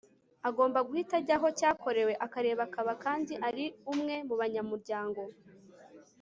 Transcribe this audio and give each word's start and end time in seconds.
agomba 0.49 0.79
guhita 0.87 1.13
ajya 1.21 1.35
aho 1.39 1.47
cyakorewe 1.59 2.13
akareba 2.25 2.61
akaba 2.67 2.91
kandi 3.03 3.33
ari 3.47 3.65
umwe 3.91 4.15
mu 4.27 4.35
banyamuryango 4.41 5.21